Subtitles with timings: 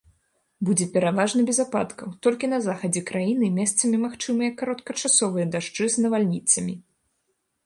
[0.67, 6.73] Будзе пераважна без ападкаў, толькі на захадзе краіны месцамі магчымыя кароткачасовыя дажджы з навальніцамі.